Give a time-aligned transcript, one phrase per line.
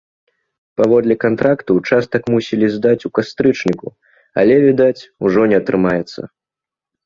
[0.79, 3.87] Паводле кантракту ўчастак мусілі здаць у кастрычніку,
[4.39, 6.21] але, відаць, ужо не атрымаецца.